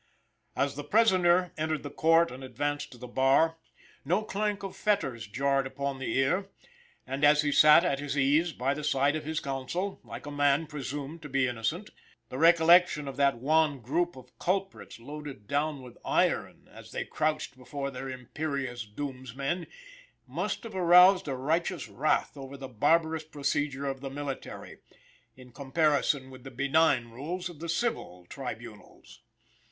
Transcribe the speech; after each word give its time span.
As 0.55 0.73
the 0.75 0.83
prisoner 0.83 1.53
entered 1.59 1.83
the 1.83 1.91
court 1.91 2.31
and 2.31 2.43
advanced 2.43 2.91
to 2.91 2.97
the 2.97 3.07
bar, 3.07 3.59
no 4.03 4.23
clank 4.23 4.63
of 4.63 4.75
fetters 4.75 5.27
jarred 5.27 5.67
upon 5.67 5.99
the 5.99 6.17
ear; 6.17 6.49
and, 7.05 7.23
as 7.23 7.43
he 7.43 7.51
sat 7.51 7.85
at 7.85 7.99
his 7.99 8.17
ease 8.17 8.51
by 8.51 8.73
the 8.73 8.83
side 8.83 9.15
of 9.15 9.25
his 9.25 9.39
counsel, 9.39 10.01
like 10.03 10.25
a 10.25 10.31
man 10.31 10.65
presumed 10.65 11.21
to 11.21 11.29
be 11.29 11.45
innocent, 11.45 11.91
the 12.29 12.39
recollection 12.39 13.07
of 13.07 13.15
that 13.17 13.37
wan 13.37 13.79
group 13.79 14.15
of 14.15 14.35
culprits, 14.39 14.99
loaded 14.99 15.47
down 15.47 15.83
with 15.83 15.99
iron, 16.03 16.67
as 16.71 16.89
they 16.91 17.05
crouched 17.05 17.55
before 17.55 17.91
their 17.91 18.09
imperious 18.09 18.85
doomsmen, 18.87 19.67
must 20.25 20.63
have 20.63 20.73
aroused 20.73 21.27
a 21.27 21.35
righteous 21.35 21.87
wrath 21.87 22.35
over 22.35 22.57
the 22.57 22.67
barbarous 22.67 23.23
procedure 23.23 23.85
of 23.85 24.01
the 24.01 24.09
military, 24.09 24.79
in 25.35 25.51
comparison 25.51 26.31
with 26.31 26.43
the 26.43 26.49
benign 26.49 27.09
rules 27.11 27.49
of 27.49 27.59
the 27.59 27.69
civil, 27.69 28.25
tribunals. 28.31 29.21